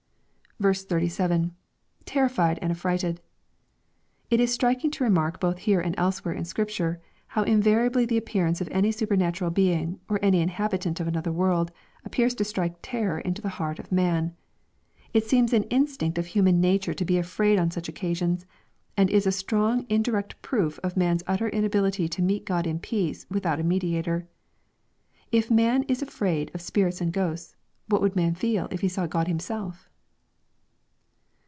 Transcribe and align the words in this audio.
87— 0.63 1.55
[Terrified 2.05 2.59
and 2.61 2.71
affrighted.] 2.71 3.19
It 4.29 4.39
is 4.39 4.53
striking 4.53 4.91
to 4.91 5.03
remark, 5.03 5.39
both 5.39 5.57
here 5.57 5.81
and 5.81 5.95
elsewhere 5.97 6.35
in 6.35 6.45
Scripture, 6.45 7.01
how 7.29 7.43
invariabl}' 7.45 8.07
the 8.07 8.17
appearance 8.17 8.61
of 8.61 8.67
any 8.69 8.91
supernatural 8.91 9.49
being, 9.49 9.99
or 10.07 10.19
any 10.21 10.39
inhabitant 10.39 10.99
of 10.99 11.07
another 11.07 11.31
world, 11.31 11.71
appears 12.05 12.35
to 12.35 12.43
strike 12.43 12.75
terror 12.83 13.17
into 13.21 13.41
the 13.41 13.49
heart 13.57 13.79
of 13.79 13.91
man. 13.91 14.35
It 15.15 15.25
seems 15.25 15.51
an 15.51 15.63
instinct 15.71 16.19
of 16.19 16.27
human 16.27 16.61
nature 16.61 16.93
to 16.93 17.05
be 17.05 17.17
afraid 17.17 17.57
on 17.57 17.71
such 17.71 17.89
occasions, 17.89 18.45
and 18.95 19.09
is 19.09 19.25
a 19.25 19.31
strong 19.31 19.87
indirect 19.89 20.39
proof 20.43 20.77
of 20.83 20.95
man's 20.95 21.23
utter 21.25 21.49
inability 21.49 22.07
to 22.09 22.21
meet 22.21 22.45
G 22.45 22.53
od 22.53 22.67
in 22.67 22.77
peace 22.77 23.25
without 23.31 23.59
a 23.59 23.63
mediator. 23.63 24.27
If 25.31 25.49
man 25.49 25.81
is 25.87 26.03
afraid 26.03 26.51
of 26.53 26.61
spirits 26.61 27.01
and 27.01 27.11
ghosts, 27.11 27.55
what 27.89 27.99
would 27.99 28.15
man 28.15 28.35
feel 28.35 28.67
if 28.69 28.81
he 28.81 28.89
saw 28.89 29.07
Grod 29.07 29.25
Himself 29.25 29.87